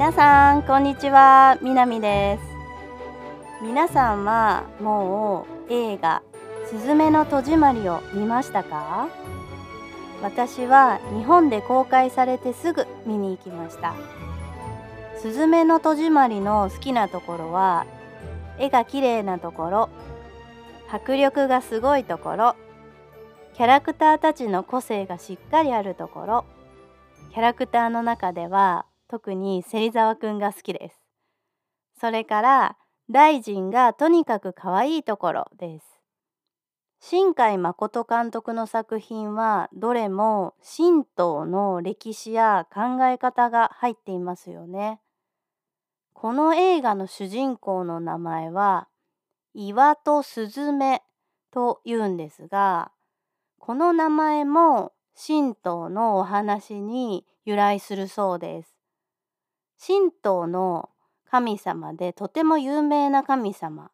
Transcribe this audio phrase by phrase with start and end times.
[0.00, 1.58] 皆さんこんにちは。
[1.60, 3.62] みなみです。
[3.62, 6.22] 皆さんはもう映画
[6.70, 9.10] すずめの戸締まりを見ましたか？
[10.22, 13.94] 私は日本で公開されてすぐ見に行きました。
[15.20, 17.84] すずめの戸締まりの好きなところは
[18.58, 19.90] 絵が綺麗なところ
[20.90, 22.56] 迫力がすごいところ
[23.54, 26.44] キャラクターたちの個性がしっかりあるところ
[27.34, 31.00] キャラクターの中では特に芹沢くんが好きです。
[32.00, 32.76] それから
[33.10, 36.00] 大臣がとにかく可愛いところです。
[37.00, 45.00] 新海誠監督の作品はどれも神道の歴史や考え方が入っていますよね。
[46.12, 48.86] この映画の主人公の名前は
[49.54, 51.02] 岩戸すずめ
[51.50, 52.92] と言うんですが
[53.58, 58.79] この名前も神道のお話に由来するそうです。
[59.84, 60.90] 神道の
[61.30, 63.90] 神様でとても有名な神様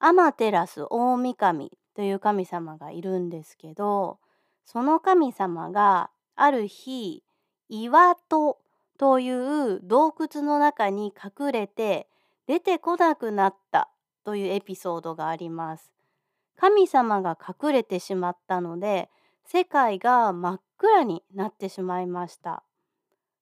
[0.00, 4.18] アマテラス大神という神様がいるんですけど
[4.64, 7.22] その神様がある日
[7.68, 8.58] 岩戸
[8.98, 12.08] という洞窟の中に隠れて
[12.46, 13.88] 出てこなくなった
[14.24, 15.92] というエピソードがあります。
[16.58, 19.08] 神様が隠れてしまったので
[19.46, 22.62] 世界が真っ暗になってしまいました。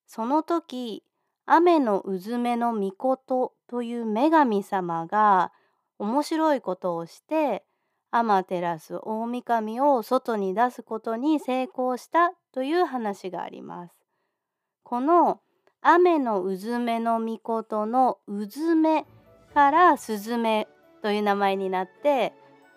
[0.06, 1.02] その時
[1.50, 5.50] 雨のうずめの御事という女神様が
[5.98, 7.64] 面白いことをして
[8.10, 13.94] アマテラス大神を外に出すことに成功したという話があります。
[14.82, 15.40] この
[15.80, 19.06] 雨のうずめの御事のうずめ
[19.54, 20.68] からスズメ
[21.00, 22.34] という名前になって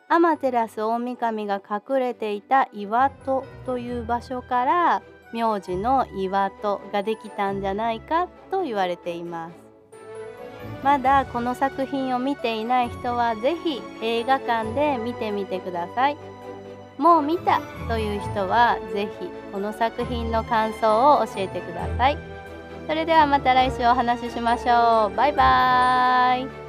[0.07, 9.53] アマテラス大神が隠れていた岩戸という場所から名字の岩戸ができたんじゃないかと言われています。
[10.83, 16.17] まだこの作品を見ていない人は是非映画館で見てみてください。
[16.97, 22.17] もう見たという人は是非この作品の感想を教えてください。
[22.87, 25.15] それではまた来週お話ししましょう。
[25.15, 26.60] バイバーイ。